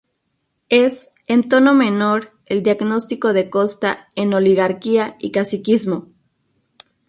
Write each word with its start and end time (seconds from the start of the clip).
Es, 0.69 1.11
en 1.27 1.47
tono 1.47 1.75
menor, 1.75 2.33
el 2.47 2.63
diagnóstico 2.63 3.33
de 3.33 3.51
Costa 3.51 4.07
en 4.15 4.33
"Oligarquía 4.33 5.15
y 5.19 5.29
caciquismo". 5.29 6.07